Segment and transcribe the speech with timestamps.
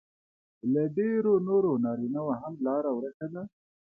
[0.73, 3.43] له ډېرو نورو نارینهو هم لار ورکه ده